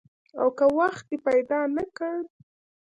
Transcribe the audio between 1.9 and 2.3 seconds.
کړ؟